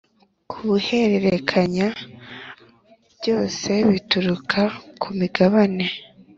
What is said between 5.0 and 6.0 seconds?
ku migabane